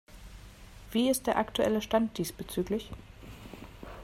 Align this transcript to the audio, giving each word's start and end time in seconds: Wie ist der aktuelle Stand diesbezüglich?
Wie 0.89 1.11
ist 1.11 1.27
der 1.27 1.37
aktuelle 1.37 1.79
Stand 1.79 2.17
diesbezüglich? 2.17 2.89